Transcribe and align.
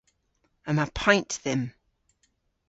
Yma 0.69 0.85
paynt 0.99 1.31
dhymm. 1.43 1.63